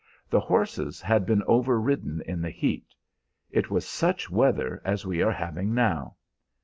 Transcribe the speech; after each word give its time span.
The 0.31 0.39
horses 0.39 0.99
had 0.99 1.27
been 1.27 1.43
overridden 1.43 2.23
in 2.25 2.41
the 2.41 2.49
heat. 2.49 2.95
It 3.51 3.69
was 3.69 3.85
such 3.87 4.31
weather 4.31 4.81
as 4.83 5.05
we 5.05 5.21
are 5.21 5.31
having 5.31 5.75
now. 5.75 6.15